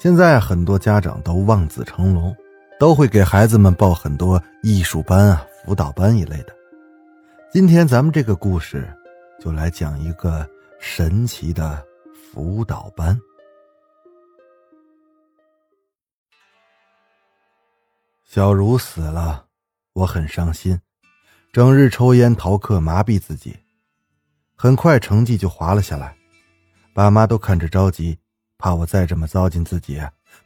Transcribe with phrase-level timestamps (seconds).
[0.00, 2.34] 现在很多家长都望子成龙，
[2.78, 6.56] 都会给孩子们报很多艺术班啊、辅导班一类的。
[7.52, 8.90] 今天咱们这个故事
[9.38, 10.48] 就来讲一个
[10.80, 13.20] 神奇的辅导班。
[18.24, 19.44] 小茹死了，
[19.92, 20.80] 我很伤心，
[21.52, 23.54] 整日抽烟逃课麻痹自己，
[24.56, 26.16] 很快成绩就滑了下来，
[26.94, 28.18] 爸妈都看着着急。
[28.60, 29.98] 怕我再这么糟践自己，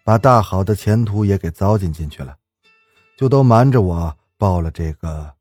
[0.05, 2.37] 把大好的前途也给糟践进去了，
[3.19, 5.35] 就都瞒着我报了这个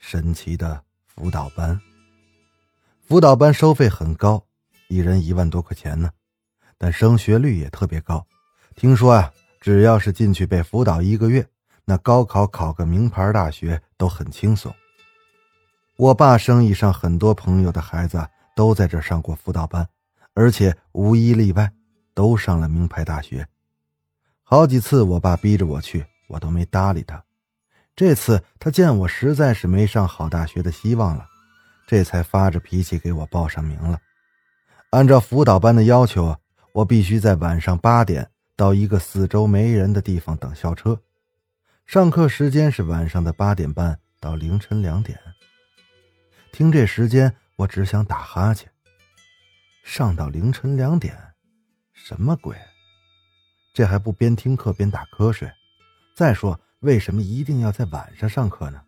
[0.00, 1.80] 神奇的辅导班。
[3.06, 4.44] 辅导班收费很高，
[4.88, 6.10] 一人一万多块钱呢，
[6.76, 8.26] 但升学率也特别高。
[8.74, 11.46] 听说啊，只要是进去被辅导一个月，
[11.84, 14.74] 那高考考个名牌大学都很轻松。
[15.96, 19.88] 我爸生意上很多朋友的孩子都在这上过辅导班，
[20.34, 21.70] 而且无一例外。
[22.16, 23.46] 都上了名牌大学，
[24.42, 27.22] 好几次我爸逼着我去，我都没搭理他。
[27.94, 31.28] 这次他见我实在是没上好大学的希望了，
[31.86, 34.00] 这才发着脾气给我报上名了。
[34.90, 36.34] 按照辅导班的要求，
[36.72, 40.98] 我必须在晚上八点到一个四周没人的地方等校车，
[41.84, 45.18] 上课时间是晚上的八点半到凌晨两点。
[46.50, 48.70] 听这时间，我只想打哈欠。
[49.84, 51.14] 上到凌晨两点。
[51.96, 52.54] 什么鬼？
[53.72, 55.50] 这还不边听课边打瞌睡？
[56.14, 58.82] 再说，为什么一定要在晚上上课呢？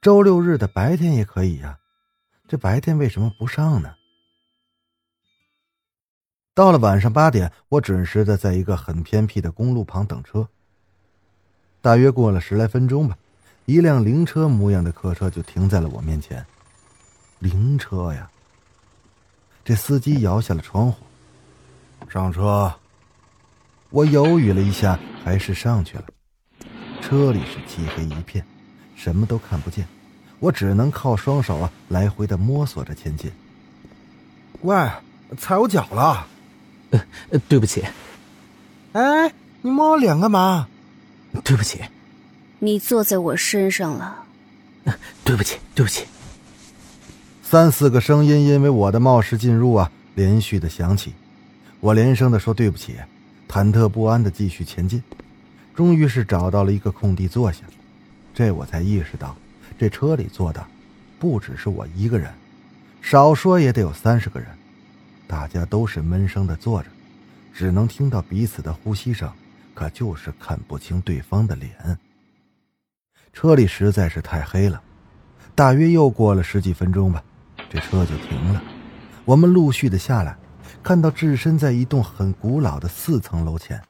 [0.00, 1.78] 周六日的白天也可以呀。
[2.48, 3.94] 这白天为什么不上呢？
[6.54, 10.48] 到了晚上八点，我准时的在一个很偏僻的公路旁等车。
[11.82, 13.16] 大约过了十来分钟吧，
[13.66, 16.44] 一辆灵车模样的客车就停在了我面前。
[17.38, 18.30] 灵车呀！
[19.62, 21.04] 这司机摇下了窗户。
[22.08, 22.72] 上车，
[23.90, 26.04] 我犹豫了一下，还是上去了。
[27.00, 28.44] 车里是漆黑一片，
[28.96, 29.86] 什么都看不见，
[30.38, 33.30] 我只能靠双手啊来回的摸索着前进。
[34.62, 34.90] 喂，
[35.38, 36.26] 踩我脚了？
[36.90, 37.84] 呃，对不起。
[38.92, 39.32] 哎，
[39.62, 40.68] 你摸我脸干嘛？
[41.44, 41.80] 对不起。
[42.58, 44.24] 你坐在我身上了。
[45.24, 46.04] 对不起，对不起。
[47.42, 51.14] 三四个声音因为我的冒失进入啊，连续的响起。
[51.80, 52.96] 我连声的说对不起，
[53.48, 55.02] 忐忑不安的继续前进，
[55.74, 57.62] 终于是找到了一个空地坐下，
[58.34, 59.34] 这我才意识到，
[59.78, 60.62] 这车里坐的
[61.18, 62.30] 不只是我一个人，
[63.00, 64.46] 少说也得有三十个人，
[65.26, 66.90] 大家都是闷声的坐着，
[67.54, 69.32] 只能听到彼此的呼吸声，
[69.72, 71.98] 可就是看不清对方的脸。
[73.32, 74.82] 车里实在是太黑了，
[75.54, 77.24] 大约又过了十几分钟吧，
[77.70, 78.62] 这车就停了，
[79.24, 80.36] 我们陆续的下来。
[80.82, 83.80] 看到置身在一栋很古老的四层楼前，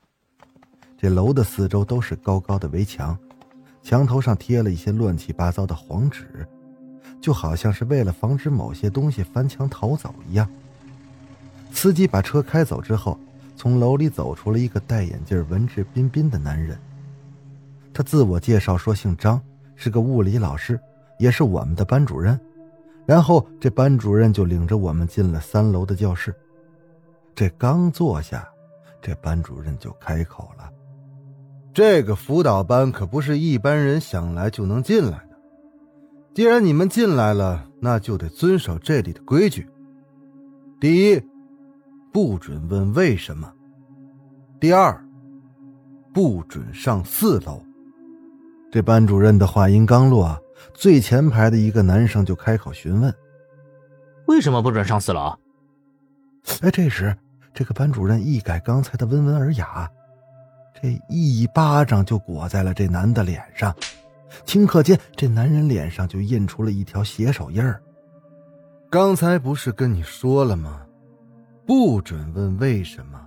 [0.98, 3.16] 这楼的四周都是高高的围墙，
[3.82, 6.46] 墙头上贴了一些乱七八糟的黄纸，
[7.20, 10.48] 就好像是为了防止某些东西翻墙逃走一样。
[11.72, 13.18] 司机把车开走之后，
[13.56, 16.76] 从楼里走出了一个戴眼镜、文质彬彬的男人。
[17.94, 19.40] 他自我介绍说姓张，
[19.76, 20.78] 是个物理老师，
[21.18, 22.38] 也是我们的班主任。
[23.06, 26.34] 然后这班主任就领着我们进了三楼的教室。
[27.40, 28.46] 这刚坐下，
[29.00, 30.70] 这班主任就开口了
[31.72, 35.40] ：“这个辅导班可不是一般人想来就能进来的。
[36.34, 39.66] 既然你们进来了，那就得遵守这里的规矩。
[40.78, 41.22] 第一，
[42.12, 43.48] 不准问为什么；
[44.60, 45.02] 第二，
[46.12, 47.64] 不准上四楼。”
[48.70, 50.38] 这班主任的话音刚落，
[50.74, 53.10] 最前排的一个男生就开口询问
[54.28, 55.34] ：“为什么不准上四楼？”
[56.60, 57.16] 哎，这时。
[57.52, 59.90] 这个班主任一改刚才的温文尔雅，
[60.80, 63.74] 这一巴掌就裹在了这男的脸上，
[64.46, 67.82] 顷刻间，这男人脸上就印出了一条血手印儿。
[68.88, 70.82] 刚才不是跟你说了吗？
[71.66, 73.20] 不准问为什么，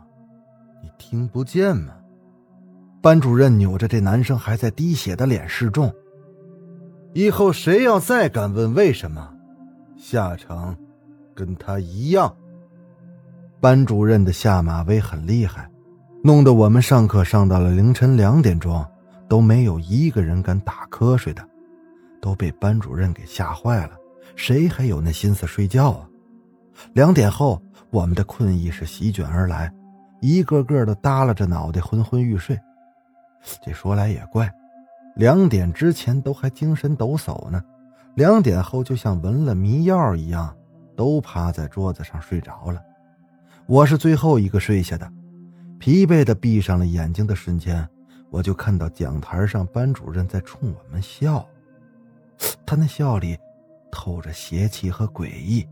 [0.81, 1.93] 你听不见吗？
[3.01, 5.93] 班主任扭着这男生还在滴血的脸示众，
[7.13, 9.33] 以后谁要再敢问为什么，
[9.97, 10.75] 下场
[11.35, 12.35] 跟他一样。
[13.63, 15.65] 班主任的下马威很厉害，
[16.21, 18.85] 弄得我们上课上到了凌晨两点钟，
[19.29, 21.41] 都没有一个人敢打瞌睡的，
[22.21, 23.91] 都被班主任给吓坏了。
[24.35, 26.05] 谁还有那心思睡觉啊？
[26.91, 27.57] 两点后，
[27.89, 29.73] 我们的困意是席卷而来，
[30.19, 32.59] 一个个的耷拉着脑袋昏昏欲睡。
[33.65, 34.51] 这说来也怪，
[35.15, 37.63] 两点之前都还精神抖擞呢，
[38.15, 40.53] 两点后就像闻了迷药一样，
[40.97, 42.81] 都趴在桌子上睡着了。
[43.67, 45.11] 我是最后一个睡下的，
[45.79, 47.87] 疲惫的闭上了眼睛的瞬间，
[48.29, 51.47] 我就看到讲台上班主任在冲我们笑，
[52.65, 53.37] 他那笑里。
[53.95, 55.63] 透着邪气和诡异，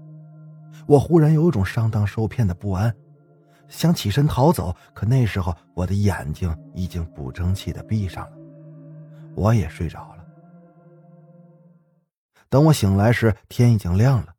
[0.86, 2.96] 我忽然有一种上当受骗的不安，
[3.68, 8.38] 想起身逃走，可那时候我的眼睛已经不争气的闭上了，
[9.34, 10.24] 我也睡着了。
[12.48, 14.36] 等我醒来时，天已经亮了，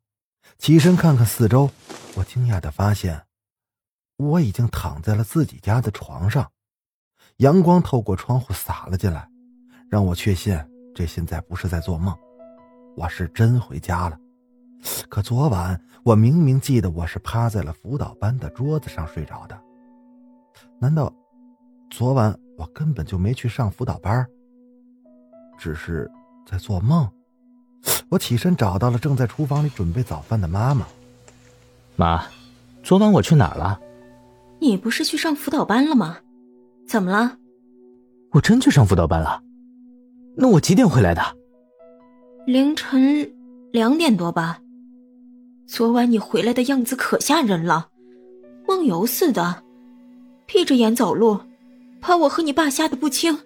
[0.57, 1.69] 起身看看四周，
[2.15, 3.21] 我惊讶的发现，
[4.17, 6.49] 我已经躺在了自己家的床上，
[7.37, 9.27] 阳光透过窗户洒了进来，
[9.89, 10.57] 让我确信
[10.93, 12.15] 这现在不是在做梦。
[12.95, 14.17] 我是真回家了，
[15.09, 19.59] 可昨晚我明明记得我是趴在了辅导班的桌子上睡着的，
[20.79, 21.11] 难道
[21.89, 24.25] 昨晚我根本就没去上辅导班，
[25.57, 26.09] 只是
[26.45, 27.09] 在做梦？
[28.09, 30.85] 我起身找到了正在厨房里准备早饭的妈妈。
[31.95, 32.25] 妈，
[32.83, 33.79] 昨晚我去哪儿了？
[34.63, 36.19] 你不是去上辅导班了吗？
[36.87, 37.37] 怎么了？
[38.31, 39.43] 我真去上辅导班了？
[40.37, 41.21] 那我几点回来的？
[42.47, 43.29] 凌晨
[43.73, 44.61] 两点多吧。
[45.67, 47.89] 昨晚你回来的样子可吓人了，
[48.65, 49.65] 梦游似的，
[50.45, 51.41] 闭着眼走路，
[51.99, 53.37] 怕我和你爸吓得不轻。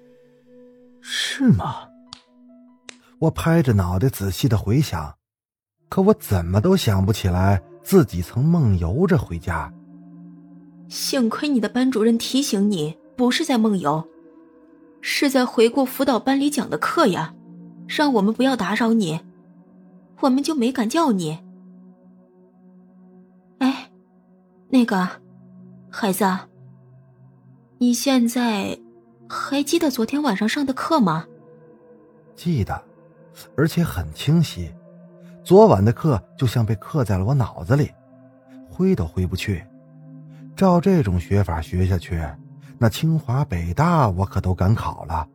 [1.02, 1.88] 是吗？
[3.18, 5.16] 我拍着脑袋仔细的回想，
[5.90, 9.74] 可我怎么都想不起来自己曾梦游着回家。
[10.90, 14.08] 幸亏你的班主任提醒你，不是在梦游，
[15.02, 17.34] 是在回顾辅导班里讲的课呀。
[17.88, 19.22] 让我们不要打扰你，
[20.20, 21.40] 我们就没敢叫你。
[23.60, 23.90] 哎，
[24.70, 25.08] 那个
[25.90, 26.26] 孩子，
[27.78, 28.78] 你现在
[29.30, 31.26] 还记得昨天晚上上的课吗？
[32.36, 32.84] 记得，
[33.56, 34.70] 而且很清晰。
[35.46, 37.90] 昨晚的课就像被刻在了我脑子里，
[38.70, 39.66] 挥都挥不去。
[40.58, 42.20] 照这种学法学下去，
[42.80, 45.30] 那清华北大我可都敢考了。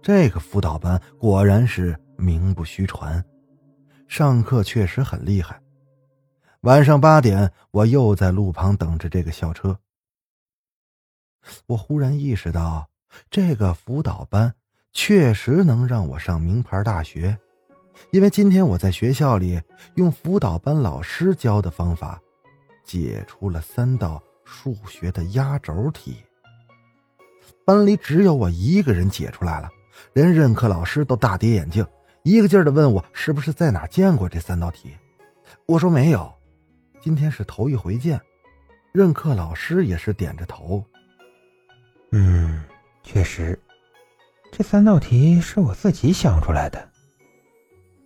[0.00, 3.22] 这个辅导班果然是名不虚传，
[4.08, 5.60] 上课确实很厉害。
[6.62, 9.78] 晚上八点，我又在路旁等着这个校车。
[11.66, 12.88] 我忽然意识到，
[13.30, 14.54] 这个辅导班
[14.94, 17.36] 确实能让我上名牌大学，
[18.10, 19.60] 因为今天我在学校里
[19.96, 22.21] 用辅导班老师教的方法，
[22.92, 26.22] 解出了三道数学的压轴题。
[27.64, 29.70] 班里只有我一个人解出来了。
[30.12, 31.86] 连任课老师都大跌眼镜，
[32.22, 34.94] 一个劲儿的问我是不是在哪见过这三道题。
[35.64, 36.30] 我说没有，
[37.00, 38.20] 今天是头一回见。
[38.92, 40.84] 任课老师也是点着头。
[42.10, 42.62] 嗯，
[43.02, 43.58] 确实，
[44.50, 46.90] 这三道题是我自己想出来的，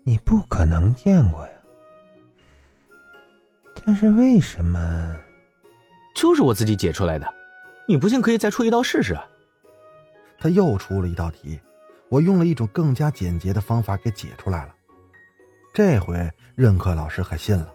[0.05, 1.56] 你不可能见过呀。
[3.85, 5.17] 但是为什么？
[6.15, 7.35] 就是我自己解出来的，
[7.87, 9.17] 你不信可以再出一道试试。
[10.39, 11.61] 他又出了一道题。
[12.09, 14.73] 我用了一种更加简洁的方法给解出来了，
[15.75, 17.69] 这回任课老师可信了，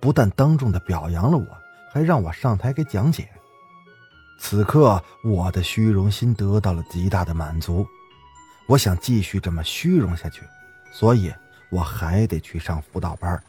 [0.00, 1.46] 不但当众的表扬了我，
[1.92, 3.28] 还让我上台给讲解。
[4.40, 7.86] 此刻我的虚荣心得到了极大的满足，
[8.66, 10.42] 我想继续这么虚荣下去，
[10.92, 11.32] 所以
[11.70, 13.40] 我还得去上辅导班。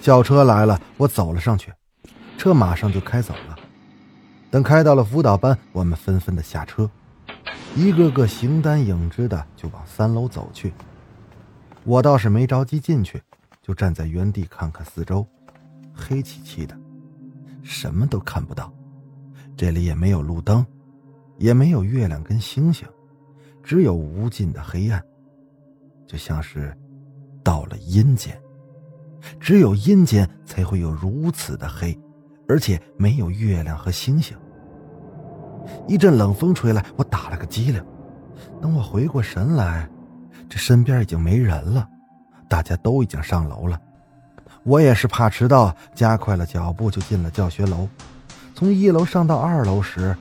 [0.00, 1.70] 校车来了，我走了上去，
[2.38, 3.58] 车马上就开走了。
[4.50, 6.90] 等开到了辅导班，我们纷纷的下车。
[7.76, 10.72] 一个个形单影只的就往三楼走去，
[11.84, 13.22] 我倒是没着急进去，
[13.62, 15.24] 就站在原地看看四周，
[15.94, 16.74] 黑漆漆的，
[17.62, 18.72] 什么都看不到。
[19.54, 20.66] 这里也没有路灯，
[21.36, 22.88] 也没有月亮跟星星，
[23.62, 25.04] 只有无尽的黑暗，
[26.06, 26.74] 就像是
[27.44, 28.40] 到了阴间。
[29.38, 31.98] 只有阴间才会有如此的黑，
[32.48, 34.36] 而且没有月亮和星星。
[35.86, 37.84] 一阵冷风吹来，我打了个激灵。
[38.60, 39.88] 等我回过神来，
[40.48, 41.88] 这身边已经没人了，
[42.48, 43.80] 大家都已经上楼了。
[44.64, 47.88] 我也是怕迟到，加快了脚步就进了教学楼。
[48.54, 50.14] 从一楼上到二楼时，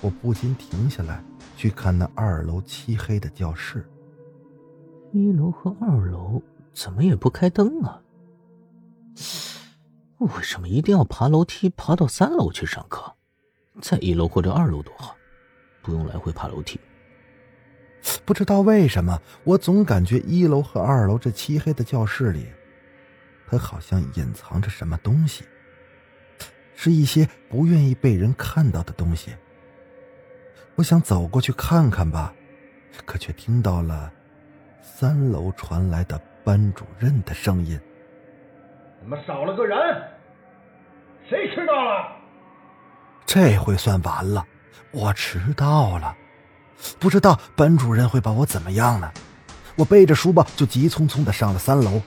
[0.00, 1.22] 我不禁停下来，
[1.56, 3.86] 去看那二楼漆黑的教室。
[5.12, 6.42] 一楼和二楼
[6.74, 8.00] 怎么也不开灯啊？
[10.18, 13.14] 为什么一定要爬楼梯爬到三楼去上课？
[13.82, 15.14] 在一楼或者二楼多好，
[15.82, 16.80] 不用来回爬楼梯。
[18.24, 22.46] 不知道为什么，我总感觉一楼和二楼这漆黑的教室里，
[23.48, 25.44] 它好像隐藏着什么东西，
[26.74, 29.34] 是一些不愿意被人看到的东西。
[30.76, 32.34] 我想走过去看看吧，
[33.04, 34.12] 可却听到了
[34.80, 37.78] 三楼传来的班主任的声音
[39.08, 39.78] ：“怎么少了个人？
[41.28, 42.08] 谁迟到了？”
[43.24, 44.44] 这回算完了，
[44.90, 46.12] 我迟到了。
[46.98, 49.08] 不知道班主任会把我怎么样呢？
[49.76, 52.02] 我背着书包就急匆匆的上了三楼，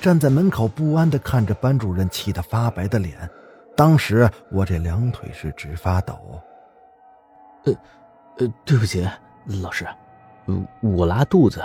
[0.00, 3.30] 站在门口不安的看着班主任气得发白的脸。
[3.76, 6.42] 当时我这两腿是直发抖。
[7.66, 7.72] 呃，
[8.38, 9.08] 呃，对不起，
[9.62, 9.86] 老师，
[10.82, 11.62] 我拉肚子，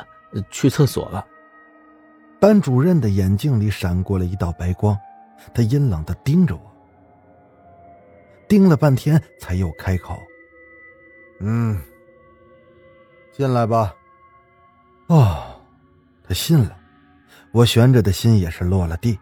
[0.52, 1.26] 去厕所了。
[2.40, 4.98] 班主任的眼睛里闪过了一道白光，
[5.54, 6.62] 他阴冷的盯着我，
[8.48, 10.18] 盯了半天才又开口
[11.40, 11.82] ：“嗯。”
[13.32, 13.94] 进来吧。
[15.08, 15.60] 哦，
[16.28, 16.78] 他信了，
[17.52, 19.20] 我悬着的心也是落了地。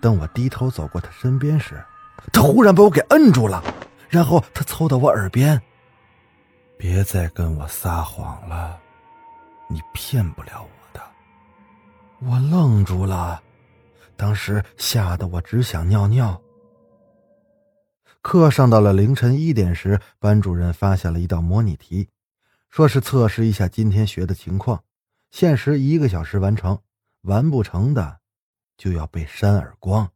[0.00, 1.82] 等我低头走过他身边时，
[2.32, 3.62] 他忽然把我给摁住了，
[4.08, 5.60] 然后他凑到我耳边
[6.78, 8.78] ：“别再跟我撒谎了，
[9.68, 10.81] 你骗不了我的。”
[12.24, 13.42] 我愣住了，
[14.16, 16.40] 当时吓得我只想尿尿。
[18.20, 22.08] 课上到了凌晨一点时，班主任发下了一道模拟题。
[22.70, 24.82] 说是测试一下今天学的情况，
[25.32, 26.78] 限时一个小时完成，
[27.22, 28.20] 完不成的
[28.76, 30.08] 就要被扇耳光。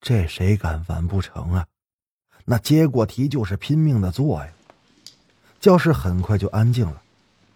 [0.00, 1.66] 这谁敢完不成啊？
[2.46, 4.50] 那接过题就是拼命的做呀。
[5.60, 7.02] 教室很快就安静了，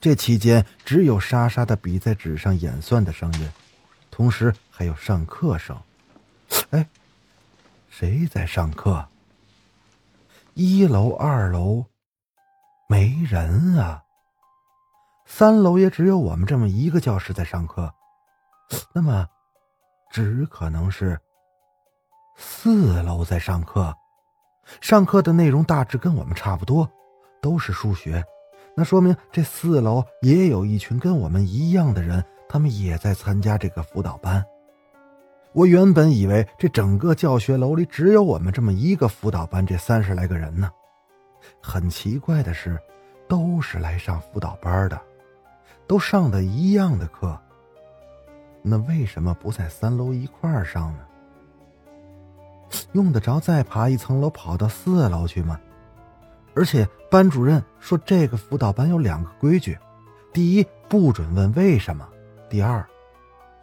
[0.02, 3.48] 这期间只有沙沙的笔在纸上演算的声音，
[4.10, 5.80] 同时还有上课声。
[6.70, 6.84] 哎，
[7.88, 9.08] 谁在上课？
[10.54, 11.86] 一楼、二楼。
[12.88, 14.02] 没人啊！
[15.24, 17.94] 三楼也只有我们这么一个教室在上课，
[18.92, 19.24] 那么
[20.10, 21.16] 只可能是
[22.36, 23.94] 四楼在上课。
[24.80, 26.90] 上课的内容大致跟我们差不多，
[27.40, 28.22] 都是数学。
[28.74, 34.44] 那说明这四楼也有一群跟我们一样的人，他们也在参加这个辅导班。
[35.52, 40.70] 我原本以为这整个教学楼里只有我们这么一个辅导班，这三十来个人呢。
[41.60, 42.78] 很奇怪的是，
[43.28, 44.98] 都是来上辅导班的，
[45.86, 47.38] 都上的一样的课。
[48.62, 51.00] 那为什么不在三楼一块儿上呢？
[52.92, 55.60] 用得着再爬一层楼跑到四楼去吗？
[56.54, 59.78] 而且班主任说，这个辅导班有两个规矩：
[60.32, 62.04] 第一，不准问为什么；
[62.50, 62.84] 第二，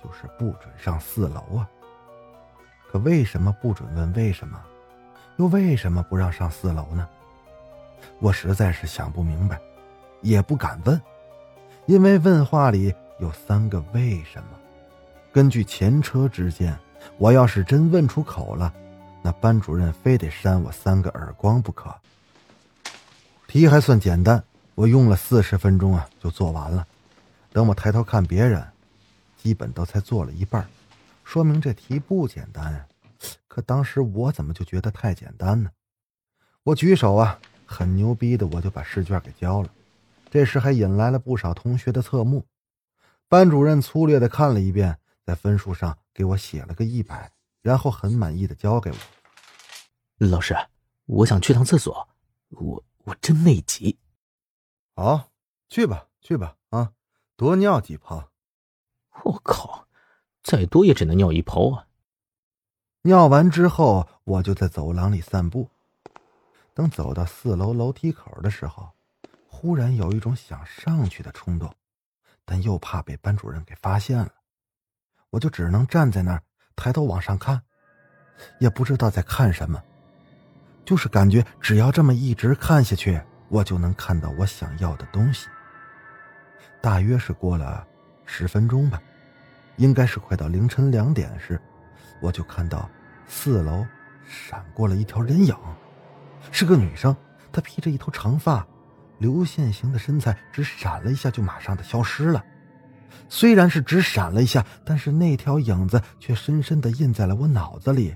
[0.04, 1.70] 就是不准上四楼啊。
[2.92, 4.60] 可为什么不准问为什么？
[5.38, 7.08] 又为什么不让上四楼呢？
[8.20, 9.60] 我实在是想不明白，
[10.22, 11.00] 也不敢问，
[11.86, 14.50] 因为问话里有三个为什么。
[15.32, 16.76] 根据前车之鉴，
[17.18, 18.74] 我要是真问出口了，
[19.22, 21.94] 那班主任非得扇我三个耳光不可。
[23.50, 24.44] 题还算简单，
[24.76, 26.88] 我用了四十分钟啊就做完了。
[27.52, 28.64] 等我抬头看别人，
[29.38, 30.68] 基本都才做了一半，
[31.24, 32.86] 说明这题不简单啊。
[33.48, 35.72] 可当时我怎么就觉得太简单呢？
[36.64, 37.40] 我举手啊。
[37.72, 39.70] 很牛逼的，我就把试卷给交了，
[40.32, 42.44] 这时还引来了不少同学的侧目。
[43.28, 48.98] 班主任粗略的看了一遍，在分数上给我写了个一百，然后很满意的交给我。
[50.18, 50.56] 老师，
[51.06, 52.10] 我想去趟厕所，
[52.50, 53.98] 我我真内急。
[54.96, 55.30] 好，
[55.70, 56.94] 去吧去吧啊，
[57.36, 58.32] 多尿几泡。
[59.24, 59.88] 我靠，
[60.44, 61.88] 再多也只能尿一泡啊。
[63.04, 65.70] 尿完之后，我就在走廊里散步。
[66.74, 68.90] 等走到四楼楼梯口的时候，
[69.48, 71.74] 忽然有一种想上去的冲动，
[72.46, 74.34] 但又怕被班主任给发现了，
[75.30, 76.44] 我就只能站在那儿
[76.76, 77.62] 抬头往上看，
[78.60, 79.84] 也不知道在看什么，
[80.90, 85.48] 就是感觉只要这么一直看下去，我就能看到我想要的东西。
[86.82, 87.86] 大约是过了
[88.26, 89.00] 十分钟吧，
[89.78, 91.62] 应该是快到凌晨两点时，
[92.20, 92.90] 我就看到
[93.28, 93.86] 四楼
[94.28, 95.56] 闪过了一条人影。
[96.50, 97.16] 是个女生，
[97.52, 98.66] 她披着一头长发，
[99.20, 102.44] 流线型的身材，只闪了一下就马上的消失了。
[103.28, 108.16] 虽然是只闪了一下，但是那条影子却深深的印在了我脑子里。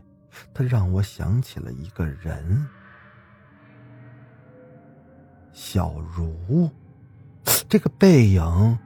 [0.54, 2.68] 他让我想起了一个人，
[5.52, 6.70] 小茹，
[7.70, 8.78] 这个背影，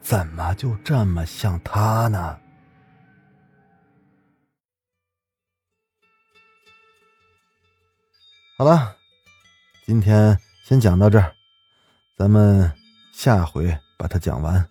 [0.00, 2.38] 怎么就这么像他呢？
[8.56, 8.96] 好了，
[9.86, 11.32] 今天先讲到这儿，
[12.16, 12.72] 咱们
[13.12, 14.68] 下回把它讲完。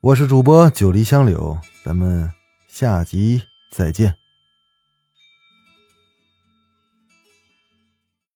[0.00, 2.32] 我是主播九黎香柳，咱们
[2.68, 4.16] 下集再见。